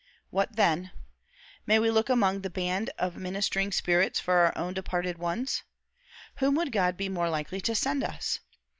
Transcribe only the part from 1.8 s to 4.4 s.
look among the band of ministering spirits for